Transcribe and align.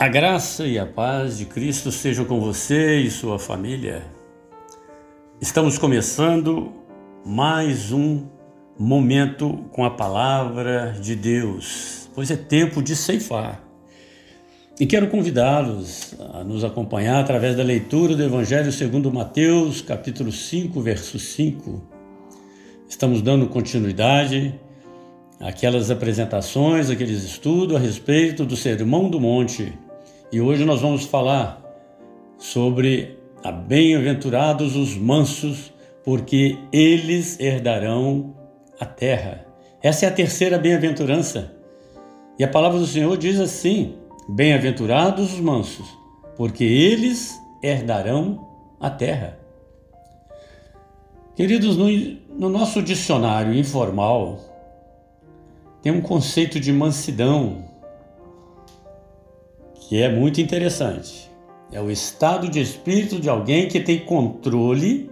A 0.00 0.06
graça 0.06 0.64
e 0.64 0.78
a 0.78 0.86
paz 0.86 1.38
de 1.38 1.44
Cristo 1.44 1.90
sejam 1.90 2.24
com 2.24 2.38
você 2.38 3.00
e 3.00 3.10
sua 3.10 3.36
família. 3.36 4.04
Estamos 5.40 5.76
começando 5.76 6.72
mais 7.26 7.90
um 7.90 8.24
momento 8.78 9.64
com 9.72 9.84
a 9.84 9.90
palavra 9.90 10.94
de 11.00 11.16
Deus, 11.16 12.08
pois 12.14 12.30
é 12.30 12.36
tempo 12.36 12.80
de 12.80 12.94
ceifar. 12.94 13.60
E 14.78 14.86
quero 14.86 15.08
convidá-los 15.08 16.14
a 16.32 16.44
nos 16.44 16.62
acompanhar 16.62 17.18
através 17.18 17.56
da 17.56 17.64
leitura 17.64 18.14
do 18.14 18.22
Evangelho 18.22 18.70
segundo 18.70 19.12
Mateus, 19.12 19.82
capítulo 19.82 20.30
5, 20.30 20.80
verso 20.80 21.18
5. 21.18 21.82
Estamos 22.88 23.20
dando 23.20 23.48
continuidade 23.48 24.54
àquelas 25.40 25.90
apresentações, 25.90 26.88
aqueles 26.88 27.24
estudos 27.24 27.74
a 27.74 27.80
respeito 27.80 28.44
do 28.44 28.56
Sermão 28.56 29.10
do 29.10 29.18
Monte 29.18 29.74
e 30.30 30.40
hoje 30.40 30.64
nós 30.64 30.80
vamos 30.80 31.04
falar 31.04 31.62
sobre 32.36 33.18
a 33.42 33.50
bem-aventurados 33.50 34.76
os 34.76 34.96
mansos, 34.96 35.72
porque 36.04 36.58
eles 36.72 37.38
herdarão 37.40 38.34
a 38.78 38.84
terra. 38.84 39.46
Essa 39.82 40.06
é 40.06 40.08
a 40.08 40.12
terceira 40.12 40.58
bem-aventurança. 40.58 41.52
E 42.38 42.44
a 42.44 42.48
palavra 42.48 42.78
do 42.78 42.86
Senhor 42.86 43.16
diz 43.16 43.40
assim: 43.40 43.94
Bem-aventurados 44.28 45.32
os 45.32 45.40
mansos, 45.40 45.86
porque 46.36 46.64
eles 46.64 47.40
herdarão 47.62 48.46
a 48.78 48.90
terra. 48.90 49.38
Queridos, 51.34 51.76
no, 51.76 51.88
no 52.38 52.48
nosso 52.48 52.82
dicionário 52.82 53.54
informal 53.54 54.40
tem 55.80 55.92
um 55.92 56.00
conceito 56.00 56.58
de 56.58 56.72
mansidão 56.72 57.64
que 59.88 60.02
é 60.02 60.08
muito 60.10 60.38
interessante. 60.38 61.30
É 61.72 61.80
o 61.80 61.90
estado 61.90 62.46
de 62.46 62.60
espírito 62.60 63.18
de 63.18 63.28
alguém 63.30 63.68
que 63.68 63.80
tem 63.80 63.98
controle 63.98 65.10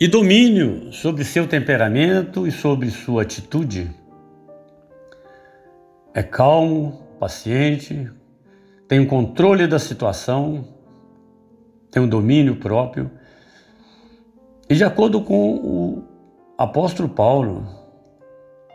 e 0.00 0.08
domínio 0.08 0.90
sobre 0.94 1.24
seu 1.24 1.46
temperamento 1.46 2.46
e 2.46 2.50
sobre 2.50 2.90
sua 2.90 3.20
atitude. 3.20 3.90
É 6.14 6.22
calmo, 6.22 7.02
paciente, 7.20 8.10
tem 8.88 9.00
o 9.00 9.06
controle 9.06 9.66
da 9.66 9.78
situação, 9.78 10.66
tem 11.90 12.02
um 12.02 12.08
domínio 12.08 12.56
próprio. 12.56 13.10
E 14.70 14.74
de 14.74 14.84
acordo 14.84 15.20
com 15.20 15.54
o 15.54 16.02
apóstolo 16.56 17.10
Paulo, 17.10 17.66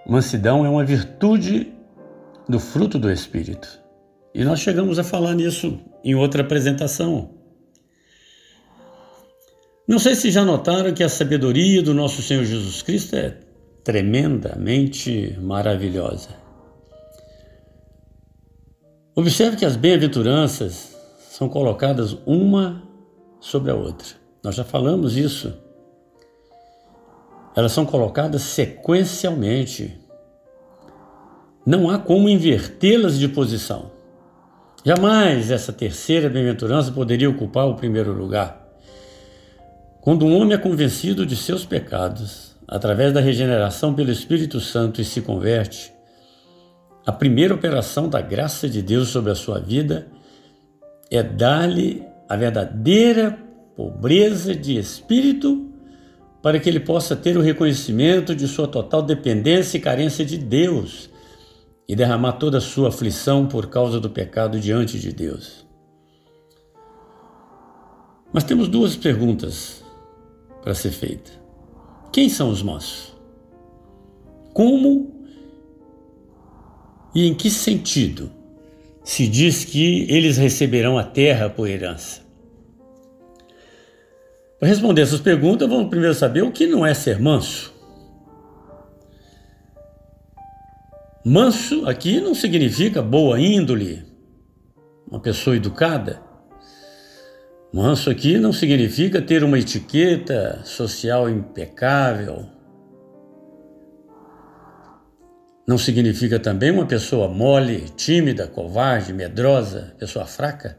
mansidão 0.08 0.64
é 0.64 0.70
uma 0.70 0.86
virtude 0.86 1.74
do 2.48 2.60
fruto 2.60 3.00
do 3.00 3.12
Espírito. 3.12 3.81
E 4.34 4.44
nós 4.44 4.60
chegamos 4.60 4.98
a 4.98 5.04
falar 5.04 5.36
nisso 5.36 5.80
em 6.04 6.16
outra 6.16 6.42
apresentação. 6.42 7.42
Não 9.88 10.00
sei 10.00 10.16
se 10.16 10.32
já 10.32 10.46
notaram 10.46 10.94
que 10.94 11.04
a 11.04 11.10
sabedoria 11.10 11.84
do 11.84 11.94
nosso 11.94 12.22
Senhor 12.22 12.46
Jesus 12.46 12.82
Cristo 12.82 13.16
é 13.16 13.38
tremendamente 13.84 15.38
maravilhosa. 15.42 16.30
Observe 19.14 19.58
que 19.58 19.66
as 19.66 19.76
bem-aventuranças 19.76 20.96
são 21.30 21.50
colocadas 21.50 22.18
uma 22.26 22.84
sobre 23.42 23.72
a 23.72 23.76
outra. 23.76 24.08
Nós 24.42 24.56
já 24.56 24.64
falamos 24.64 25.18
isso. 25.18 25.54
Elas 27.56 27.74
são 27.74 27.86
colocadas 27.86 28.44
sequencialmente. 28.44 30.00
Não 31.66 31.90
há 31.90 32.00
como 32.00 32.30
invertê-las 32.30 33.20
de 33.20 33.28
posição. 33.28 33.92
Jamais 34.84 35.52
essa 35.52 35.72
terceira 35.72 36.28
bem-aventurança 36.28 36.92
poderia 36.92 37.30
ocupar 37.30 37.68
o 37.68 37.76
primeiro 37.76 38.12
lugar. 38.12 38.68
Quando 40.02 40.26
um 40.26 40.36
homem 40.36 40.54
é 40.54 40.58
convencido 40.58 41.24
de 41.24 41.36
seus 41.36 41.64
pecados, 41.64 42.56
através 42.68 43.14
da 43.14 43.22
regeneração 43.22 43.94
pelo 43.94 44.12
Espírito 44.12 44.60
Santo 44.60 45.00
e 45.00 45.06
se 45.06 45.22
converte, 45.22 45.94
a 47.06 47.12
primeira 47.12 47.54
operação 47.54 48.10
da 48.10 48.22
graça 48.22 48.68
de 48.68 48.82
Deus 48.82 49.10
sobre 49.10 49.32
a 49.32 49.36
sua 49.36 49.60
vida 49.60 50.08
é 51.12 51.22
dar-lhe 51.22 52.04
a 52.28 52.36
verdadeira 52.36 53.38
pobreza 53.76 54.56
de 54.56 54.80
espírito 54.80 55.70
para 56.42 56.60
que 56.60 56.68
ele 56.68 56.80
possa 56.80 57.16
ter 57.16 57.38
o 57.38 57.42
reconhecimento 57.42 58.36
de 58.36 58.48
sua 58.48 58.68
total 58.68 59.04
dependência 59.04 59.78
e 59.78 59.82
carência 59.82 60.26
de 60.26 60.40
Deus 60.40 61.11
e 61.88 61.96
derramar 61.96 62.34
toda 62.34 62.58
a 62.58 62.62
sua 62.62 62.90
aflição 62.90 63.48
por 63.48 63.68
causa 63.68 64.00
do 64.00 64.10
pecado 64.10 64.60
diante 64.60 65.00
de 65.00 65.12
Deus. 65.12 65.66
Mas 68.34 68.44
temos 68.44 68.68
duas 68.68 68.96
perguntas 68.96 69.84
para 70.62 70.74
ser 70.74 70.92
feita. 70.92 71.32
Quem 72.12 72.30
são 72.30 72.50
os 72.50 72.62
mansos? 72.62 73.14
Como 74.54 75.26
e 77.14 77.26
em 77.26 77.34
que 77.34 77.50
sentido 77.50 78.32
se 79.04 79.28
diz 79.28 79.66
que 79.66 80.06
eles 80.10 80.38
receberão 80.38 80.98
a 80.98 81.04
terra 81.04 81.50
por 81.50 81.68
herança? 81.68 82.22
Para 84.60 84.70
responder 84.70 85.02
essas 85.02 85.20
perguntas, 85.20 85.68
vamos 85.68 85.90
primeiro 85.90 86.14
saber 86.14 86.44
o 86.44 86.52
que 86.52 86.68
não 86.68 86.86
é 86.86 86.94
ser 86.94 87.20
manso. 87.20 87.71
Manso 91.24 91.88
aqui 91.88 92.20
não 92.20 92.34
significa 92.34 93.00
boa 93.00 93.40
índole, 93.40 94.04
uma 95.08 95.20
pessoa 95.20 95.56
educada. 95.56 96.20
Manso 97.72 98.10
aqui 98.10 98.40
não 98.40 98.52
significa 98.52 99.22
ter 99.22 99.44
uma 99.44 99.60
etiqueta 99.60 100.62
social 100.66 101.30
impecável. 101.30 102.48
Não 105.68 105.78
significa 105.78 106.40
também 106.40 106.72
uma 106.72 106.88
pessoa 106.88 107.28
mole, 107.28 107.86
tímida, 107.96 108.48
covarde, 108.48 109.14
medrosa, 109.14 109.96
pessoa 110.00 110.26
fraca. 110.26 110.76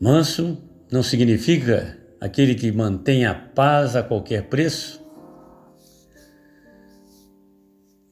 Manso 0.00 0.58
não 0.90 1.02
significa 1.04 1.96
aquele 2.20 2.56
que 2.56 2.72
mantém 2.72 3.24
a 3.24 3.34
paz 3.34 3.94
a 3.94 4.02
qualquer 4.02 4.48
preço. 4.48 5.07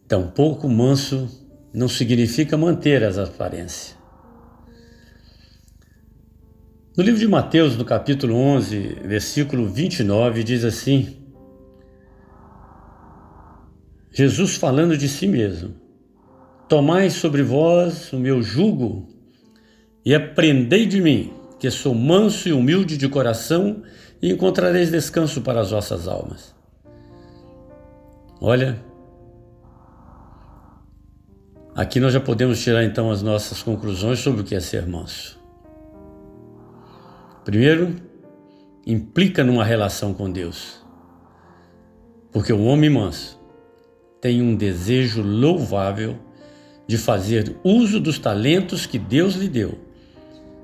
Tampouco 0.08 0.68
manso 0.68 1.28
não 1.74 1.88
significa 1.88 2.56
manter 2.56 3.02
as 3.02 3.18
aparências. 3.18 3.96
No 6.96 7.02
livro 7.02 7.20
de 7.20 7.26
Mateus, 7.26 7.76
no 7.76 7.84
capítulo 7.84 8.34
11, 8.34 9.00
versículo 9.04 9.68
29, 9.68 10.44
diz 10.44 10.64
assim: 10.64 11.16
Jesus 14.12 14.56
falando 14.56 14.96
de 14.96 15.08
si 15.08 15.26
mesmo: 15.26 15.74
Tomai 16.68 17.10
sobre 17.10 17.42
vós 17.42 18.12
o 18.12 18.18
meu 18.18 18.40
jugo 18.40 19.08
e 20.04 20.14
aprendei 20.14 20.86
de 20.86 21.02
mim, 21.02 21.32
que 21.58 21.68
sou 21.70 21.94
manso 21.94 22.48
e 22.48 22.52
humilde 22.52 22.96
de 22.96 23.08
coração, 23.08 23.82
e 24.22 24.30
encontrareis 24.30 24.90
descanso 24.90 25.42
para 25.42 25.60
as 25.60 25.72
vossas 25.72 26.08
almas. 26.08 26.54
Olha, 28.40 28.80
Aqui 31.76 32.00
nós 32.00 32.14
já 32.14 32.20
podemos 32.20 32.62
tirar 32.64 32.82
então 32.84 33.10
as 33.10 33.20
nossas 33.20 33.62
conclusões 33.62 34.18
sobre 34.20 34.40
o 34.40 34.44
que 34.44 34.54
é 34.54 34.60
ser 34.60 34.86
manso. 34.86 35.38
Primeiro, 37.44 37.94
implica 38.86 39.44
numa 39.44 39.62
relação 39.62 40.14
com 40.14 40.32
Deus. 40.32 40.82
Porque 42.32 42.50
o 42.50 42.64
homem 42.64 42.88
manso 42.88 43.38
tem 44.22 44.40
um 44.40 44.56
desejo 44.56 45.20
louvável 45.20 46.16
de 46.86 46.96
fazer 46.96 47.54
uso 47.62 48.00
dos 48.00 48.18
talentos 48.18 48.86
que 48.86 48.98
Deus 48.98 49.34
lhe 49.34 49.46
deu 49.46 49.78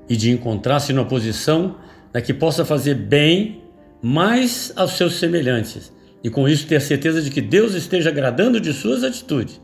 e 0.09 0.17
de 0.17 0.31
encontrar-se 0.31 0.93
numa 0.93 1.07
posição 1.07 1.77
na 2.11 2.23
que 2.23 2.33
possa 2.33 2.65
fazer 2.65 2.95
bem 2.95 3.61
mais 4.01 4.73
aos 4.75 4.93
seus 4.93 5.19
semelhantes 5.19 5.93
e 6.23 6.29
com 6.31 6.49
isso 6.49 6.65
ter 6.65 6.81
certeza 6.81 7.21
de 7.21 7.29
que 7.29 7.39
Deus 7.39 7.75
esteja 7.75 8.09
agradando 8.09 8.59
de 8.59 8.73
suas 8.73 9.03
atitudes 9.03 9.61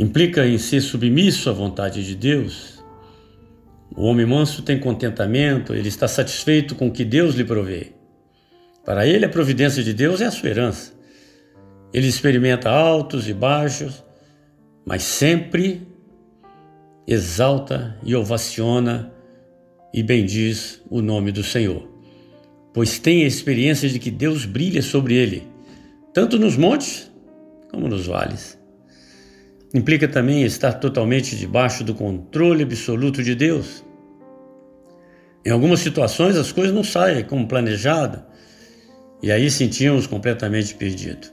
implica 0.00 0.46
em 0.46 0.56
ser 0.56 0.80
submisso 0.80 1.50
à 1.50 1.52
vontade 1.52 2.02
de 2.06 2.16
Deus. 2.16 2.82
O 3.94 4.04
homem 4.04 4.24
manso 4.24 4.62
tem 4.62 4.80
contentamento, 4.80 5.74
ele 5.74 5.88
está 5.88 6.08
satisfeito 6.08 6.74
com 6.74 6.88
o 6.88 6.90
que 6.90 7.04
Deus 7.04 7.34
lhe 7.34 7.44
provê. 7.44 7.92
Para 8.82 9.06
ele, 9.06 9.26
a 9.26 9.28
providência 9.28 9.82
de 9.82 9.92
Deus 9.92 10.22
é 10.22 10.24
a 10.24 10.30
sua 10.30 10.48
herança. 10.48 10.94
Ele 11.92 12.06
experimenta 12.06 12.70
altos 12.70 13.28
e 13.28 13.34
baixos, 13.34 14.02
mas 14.86 15.02
sempre 15.02 15.86
exalta 17.06 17.98
e 18.02 18.16
ovaciona 18.16 19.12
e 19.92 20.02
bendiz 20.02 20.80
o 20.88 21.02
nome 21.02 21.30
do 21.30 21.44
Senhor, 21.44 21.86
pois 22.72 22.98
tem 22.98 23.24
a 23.24 23.26
experiência 23.26 23.86
de 23.86 23.98
que 23.98 24.10
Deus 24.10 24.46
brilha 24.46 24.80
sobre 24.80 25.14
ele, 25.14 25.46
tanto 26.14 26.38
nos 26.38 26.56
montes 26.56 27.12
como 27.70 27.86
nos 27.86 28.06
vales. 28.06 28.59
Implica 29.72 30.08
também 30.08 30.42
estar 30.42 30.74
totalmente 30.74 31.36
debaixo 31.36 31.84
do 31.84 31.94
controle 31.94 32.62
absoluto 32.62 33.22
de 33.22 33.34
Deus. 33.34 33.84
Em 35.44 35.50
algumas 35.50 35.80
situações 35.80 36.36
as 36.36 36.52
coisas 36.52 36.74
não 36.74 36.84
saem 36.84 37.24
como 37.24 37.46
planejado 37.46 38.22
e 39.22 39.30
aí 39.30 39.50
sentimos 39.50 40.06
completamente 40.06 40.74
perdidos. 40.74 41.32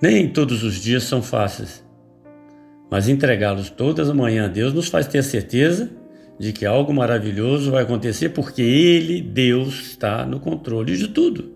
Nem 0.00 0.28
todos 0.28 0.62
os 0.64 0.74
dias 0.74 1.04
são 1.04 1.22
fáceis, 1.22 1.84
mas 2.90 3.08
entregá-los 3.08 3.70
todas 3.70 4.08
as 4.08 4.14
manhã 4.14 4.46
a 4.46 4.48
Deus 4.48 4.74
nos 4.74 4.88
faz 4.88 5.06
ter 5.06 5.22
certeza 5.22 5.90
de 6.38 6.52
que 6.52 6.66
algo 6.66 6.92
maravilhoso 6.92 7.70
vai 7.70 7.84
acontecer 7.84 8.30
porque 8.30 8.62
Ele, 8.62 9.22
Deus, 9.22 9.80
está 9.90 10.26
no 10.26 10.40
controle 10.40 10.96
de 10.96 11.08
tudo. 11.08 11.52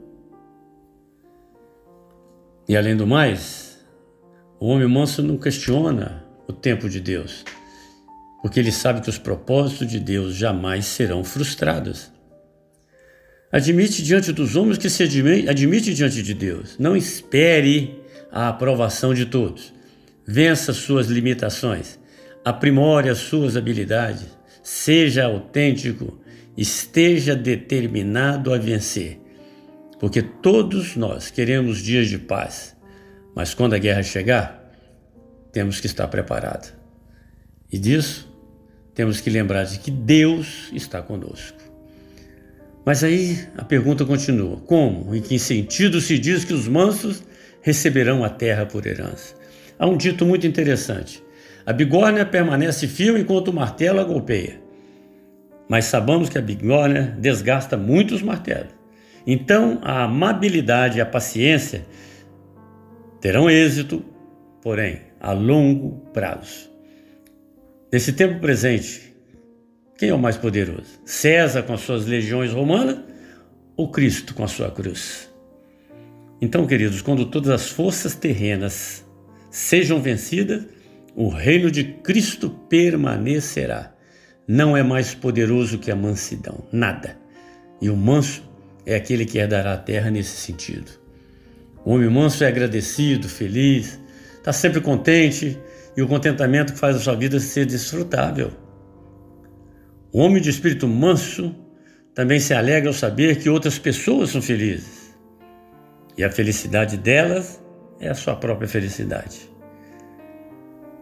E 2.68 2.76
além 2.76 2.96
do 2.96 3.06
mais, 3.06 3.65
o 4.58 4.68
homem 4.68 4.88
manso 4.88 5.22
não 5.22 5.36
questiona 5.36 6.24
o 6.48 6.52
tempo 6.52 6.88
de 6.88 7.00
Deus 7.00 7.44
porque 8.46 8.60
ele 8.60 8.70
sabe 8.70 9.00
que 9.00 9.10
os 9.10 9.18
propósitos 9.18 9.88
de 9.88 9.98
Deus 9.98 10.36
jamais 10.36 10.86
serão 10.86 11.24
frustrados. 11.24 12.12
Admite 13.50 14.04
diante 14.04 14.32
dos 14.32 14.54
homens 14.54 14.78
que 14.78 14.88
se 14.88 15.02
admite, 15.02 15.48
admite 15.48 15.92
diante 15.92 16.22
de 16.22 16.32
Deus. 16.32 16.76
Não 16.78 16.96
espere 16.96 18.00
a 18.30 18.48
aprovação 18.48 19.12
de 19.12 19.26
todos. 19.26 19.72
Vença 20.24 20.72
suas 20.72 21.08
limitações. 21.08 21.98
Aprimore 22.44 23.08
as 23.08 23.18
suas 23.18 23.56
habilidades. 23.56 24.26
Seja 24.62 25.24
autêntico. 25.24 26.16
Esteja 26.56 27.34
determinado 27.34 28.54
a 28.54 28.58
vencer. 28.58 29.18
Porque 29.98 30.22
todos 30.22 30.94
nós 30.94 31.32
queremos 31.32 31.78
dias 31.78 32.06
de 32.06 32.18
paz. 32.18 32.75
Mas 33.36 33.52
quando 33.52 33.74
a 33.74 33.78
guerra 33.78 34.02
chegar, 34.02 34.66
temos 35.52 35.78
que 35.78 35.86
estar 35.86 36.08
preparados. 36.08 36.72
E 37.70 37.78
disso 37.78 38.34
temos 38.94 39.20
que 39.20 39.28
lembrar 39.28 39.64
de 39.64 39.78
que 39.78 39.90
Deus 39.90 40.70
está 40.72 41.02
conosco. 41.02 41.58
Mas 42.82 43.04
aí 43.04 43.38
a 43.58 43.62
pergunta 43.62 44.06
continua: 44.06 44.56
como? 44.60 45.14
Em 45.14 45.20
que 45.20 45.38
sentido 45.38 46.00
se 46.00 46.18
diz 46.18 46.46
que 46.46 46.54
os 46.54 46.66
mansos 46.66 47.22
receberão 47.60 48.24
a 48.24 48.30
terra 48.30 48.64
por 48.64 48.86
herança? 48.86 49.34
Há 49.78 49.86
um 49.86 49.98
dito 49.98 50.24
muito 50.24 50.46
interessante: 50.46 51.22
a 51.66 51.74
bigorna 51.74 52.24
permanece 52.24 52.88
firme 52.88 53.20
enquanto 53.20 53.48
o 53.48 53.52
martelo 53.52 54.00
a 54.00 54.04
golpeia. 54.04 54.62
Mas 55.68 55.84
sabemos 55.84 56.30
que 56.30 56.38
a 56.38 56.42
bigorna 56.42 57.14
desgasta 57.18 57.76
muitos 57.76 58.22
martelos. 58.22 58.74
Então 59.26 59.78
a 59.82 60.04
amabilidade 60.04 60.96
e 60.96 61.00
a 61.02 61.06
paciência 61.06 61.84
terão 63.20 63.50
êxito, 63.50 64.04
porém 64.62 65.00
a 65.20 65.32
longo 65.32 66.00
prazo. 66.12 66.70
Nesse 67.92 68.12
tempo 68.12 68.40
presente, 68.40 69.14
quem 69.96 70.10
é 70.10 70.14
o 70.14 70.18
mais 70.18 70.36
poderoso? 70.36 71.00
César 71.04 71.62
com 71.62 71.72
as 71.72 71.80
suas 71.80 72.04
legiões 72.04 72.52
romanas 72.52 72.98
ou 73.76 73.90
Cristo 73.90 74.34
com 74.34 74.44
a 74.44 74.48
sua 74.48 74.70
cruz? 74.70 75.30
Então, 76.40 76.66
queridos, 76.66 77.00
quando 77.00 77.26
todas 77.26 77.50
as 77.50 77.68
forças 77.68 78.14
terrenas 78.14 79.04
sejam 79.50 80.02
vencidas, 80.02 80.64
o 81.14 81.28
reino 81.28 81.70
de 81.70 81.82
Cristo 81.82 82.50
permanecerá. 82.68 83.94
Não 84.46 84.76
é 84.76 84.82
mais 84.82 85.14
poderoso 85.14 85.78
que 85.78 85.90
a 85.90 85.96
mansidão, 85.96 86.66
nada. 86.70 87.16
E 87.80 87.88
o 87.88 87.96
manso 87.96 88.42
é 88.84 88.94
aquele 88.94 89.24
que 89.24 89.38
herdará 89.38 89.72
a 89.72 89.78
terra 89.78 90.10
nesse 90.10 90.36
sentido. 90.36 91.05
O 91.86 91.92
homem 91.92 92.10
manso 92.10 92.42
é 92.42 92.48
agradecido, 92.48 93.28
feliz, 93.28 93.96
está 94.34 94.52
sempre 94.52 94.80
contente, 94.80 95.56
e 95.96 96.02
o 96.02 96.08
contentamento 96.08 96.74
faz 96.74 96.96
a 96.96 96.98
sua 96.98 97.14
vida 97.14 97.38
ser 97.38 97.64
desfrutável. 97.64 98.50
O 100.12 100.18
homem 100.18 100.42
de 100.42 100.50
espírito 100.50 100.88
manso 100.88 101.54
também 102.12 102.40
se 102.40 102.52
alegra 102.52 102.90
ao 102.90 102.92
saber 102.92 103.36
que 103.36 103.48
outras 103.48 103.78
pessoas 103.78 104.30
são 104.30 104.42
felizes. 104.42 105.14
E 106.18 106.24
a 106.24 106.30
felicidade 106.30 106.96
delas 106.96 107.62
é 108.00 108.08
a 108.08 108.14
sua 108.14 108.34
própria 108.34 108.66
felicidade. 108.66 109.48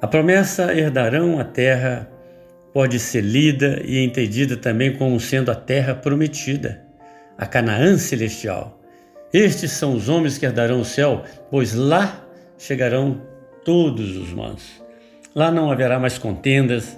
A 0.03 0.07
promessa 0.07 0.75
herdarão 0.75 1.41
a 1.41 1.45
terra 1.45 2.11
pode 2.75 2.99
ser 2.99 3.23
lida 3.23 3.81
e 3.83 4.05
entendida 4.05 4.55
também 4.55 4.95
como 4.95 5.19
sendo 5.19 5.51
a 5.51 5.55
terra 5.55 5.95
prometida, 5.95 6.85
a 7.39 7.47
Canaã 7.47 7.97
celestial. 7.97 8.84
Estes 9.35 9.73
são 9.73 9.95
os 9.95 10.09
homens 10.09 10.39
que 10.39 10.47
herdarão 10.47 10.81
o 10.81 10.85
céu, 10.85 11.25
pois 11.51 11.75
lá 11.75 12.25
chegarão 12.57 13.21
todos 13.65 14.17
os 14.17 14.33
mansos. 14.33 14.81
Lá 15.35 15.51
não 15.51 15.73
haverá 15.73 15.99
mais 15.99 16.17
contendas, 16.17 16.97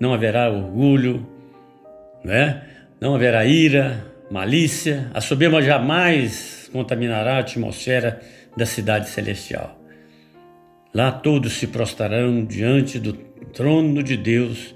não 0.00 0.12
haverá 0.12 0.50
orgulho, 0.50 1.24
né? 2.24 2.64
não 3.00 3.14
haverá 3.14 3.46
ira, 3.46 4.04
malícia. 4.28 5.08
A 5.14 5.20
soberba 5.20 5.62
jamais 5.62 6.68
contaminará 6.72 7.36
a 7.36 7.38
atmosfera 7.38 8.20
da 8.56 8.66
cidade 8.66 9.08
celestial. 9.08 9.80
Lá 10.92 11.12
todos 11.12 11.52
se 11.52 11.68
prostrarão 11.68 12.44
diante 12.44 12.98
do 12.98 13.12
trono 13.12 14.02
de 14.02 14.16
Deus 14.16 14.74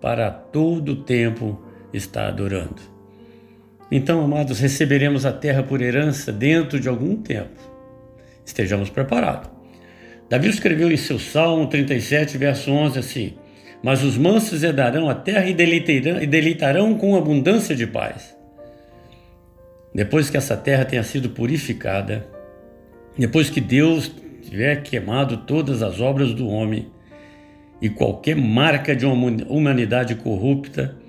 para 0.00 0.30
todo 0.30 0.92
o 0.92 1.02
tempo 1.02 1.60
estar 1.92 2.28
adorando. 2.28 2.80
Então, 3.94 4.24
amados, 4.24 4.58
receberemos 4.58 5.26
a 5.26 5.32
terra 5.34 5.62
por 5.62 5.82
herança 5.82 6.32
dentro 6.32 6.80
de 6.80 6.88
algum 6.88 7.14
tempo. 7.14 7.60
Estejamos 8.42 8.88
preparados. 8.88 9.50
Davi 10.30 10.48
escreveu 10.48 10.90
em 10.90 10.96
seu 10.96 11.18
Salmo 11.18 11.66
37, 11.66 12.38
verso 12.38 12.70
11 12.70 12.98
assim: 12.98 13.34
Mas 13.82 14.02
os 14.02 14.16
mansos 14.16 14.62
herdarão 14.62 15.10
a 15.10 15.14
terra 15.14 15.44
e 15.44 15.52
deleitarão, 15.52 16.22
e 16.22 16.26
deleitarão 16.26 16.94
com 16.94 17.14
abundância 17.14 17.76
de 17.76 17.86
paz. 17.86 18.34
Depois 19.94 20.30
que 20.30 20.38
essa 20.38 20.56
terra 20.56 20.86
tenha 20.86 21.02
sido 21.02 21.28
purificada, 21.28 22.26
depois 23.18 23.50
que 23.50 23.60
Deus 23.60 24.10
tiver 24.40 24.82
queimado 24.82 25.36
todas 25.36 25.82
as 25.82 26.00
obras 26.00 26.32
do 26.32 26.48
homem 26.48 26.90
e 27.78 27.90
qualquer 27.90 28.36
marca 28.36 28.96
de 28.96 29.04
uma 29.04 29.14
humanidade 29.50 30.14
corrupta 30.14 31.01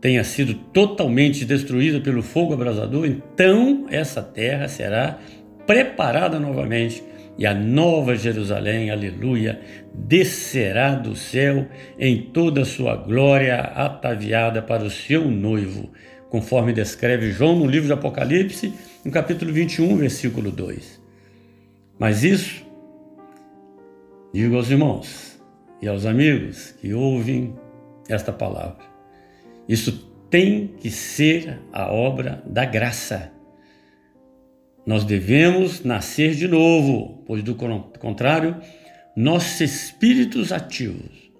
tenha 0.00 0.22
sido 0.24 0.54
totalmente 0.54 1.44
destruída 1.44 2.00
pelo 2.00 2.22
fogo 2.22 2.54
abrasador, 2.54 3.06
então 3.06 3.86
essa 3.90 4.22
terra 4.22 4.68
será 4.68 5.18
preparada 5.66 6.38
novamente 6.38 7.02
e 7.38 7.46
a 7.46 7.54
nova 7.54 8.16
Jerusalém, 8.16 8.90
aleluia, 8.90 9.60
descerá 9.94 10.96
do 10.96 11.14
céu 11.14 11.68
em 11.96 12.20
toda 12.20 12.62
a 12.62 12.64
sua 12.64 12.96
glória, 12.96 13.60
ataviada 13.60 14.60
para 14.60 14.82
o 14.82 14.90
seu 14.90 15.30
noivo, 15.30 15.88
conforme 16.30 16.72
descreve 16.72 17.30
João 17.30 17.56
no 17.56 17.66
livro 17.66 17.86
de 17.86 17.92
Apocalipse, 17.92 18.74
no 19.04 19.12
capítulo 19.12 19.52
21, 19.52 19.96
versículo 19.96 20.50
2. 20.50 21.00
Mas 21.96 22.24
isso, 22.24 22.66
digo 24.34 24.56
aos 24.56 24.68
irmãos 24.68 25.40
e 25.80 25.86
aos 25.86 26.06
amigos 26.06 26.72
que 26.80 26.92
ouvem 26.92 27.54
esta 28.08 28.32
palavra, 28.32 28.84
isso 29.68 30.08
tem 30.30 30.74
que 30.80 30.90
ser 30.90 31.60
a 31.72 31.92
obra 31.92 32.42
da 32.46 32.64
graça 32.64 33.32
nós 34.88 35.04
devemos 35.04 35.84
nascer 35.84 36.34
de 36.34 36.48
novo, 36.48 37.22
pois 37.26 37.42
do 37.42 37.54
contrário, 37.54 38.56
nossos 39.14 39.60
espíritos 39.60 40.50
ativos 40.50 41.30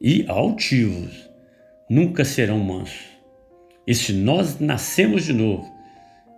e 0.00 0.24
altivos 0.28 1.28
nunca 1.90 2.24
serão 2.24 2.60
mansos. 2.60 3.02
E 3.84 3.92
se 3.96 4.12
nós 4.12 4.60
nascemos 4.60 5.24
de 5.24 5.32
novo, 5.32 5.68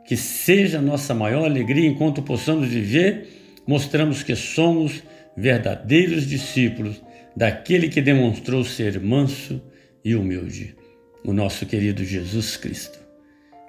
que 0.07 0.17
seja 0.17 0.81
nossa 0.81 1.13
maior 1.13 1.45
alegria 1.45 1.87
enquanto 1.87 2.23
possamos 2.23 2.69
viver, 2.69 3.29
mostramos 3.67 4.23
que 4.23 4.35
somos 4.35 5.03
verdadeiros 5.37 6.27
discípulos 6.27 7.03
daquele 7.37 7.91
que 7.91 8.01
demonstrou 8.01 8.65
ser 8.65 8.99
manso 8.99 9.61
e 10.03 10.15
humilde, 10.15 10.75
o 11.25 11.33
nosso 11.33 11.67
querido 11.67 12.05
Jesus 12.05 12.57
Cristo. 12.57 12.99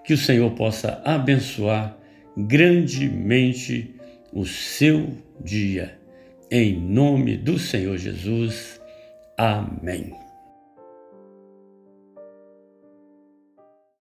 Que 0.04 0.14
o 0.14 0.18
Senhor 0.18 0.52
possa 0.52 1.02
abençoar 1.06 1.98
grandemente 2.38 3.96
o 4.34 4.46
seu 4.46 5.18
dia. 5.40 5.98
Em 6.50 6.80
nome 6.80 7.38
do 7.38 7.58
Senhor 7.58 7.98
Jesus. 7.98 8.80
Amém. 9.38 10.21